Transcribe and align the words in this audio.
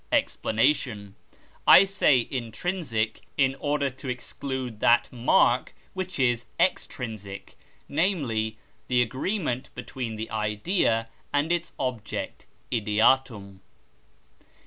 Explanation. 0.11 1.13
I 1.67 1.83
say 1.83 2.27
intrinsic, 2.31 3.21
in 3.37 3.53
order 3.59 3.91
to 3.91 4.09
exclude 4.09 4.79
that 4.79 5.07
mark 5.13 5.75
which 5.93 6.17
is 6.17 6.45
extrinsic, 6.59 7.53
namely, 7.87 8.57
the 8.87 9.03
agreement 9.03 9.69
between 9.75 10.15
the 10.15 10.31
idea 10.31 11.07
and 11.31 11.51
its 11.51 11.73
object 11.77 12.47
(ideatum). 12.71 13.59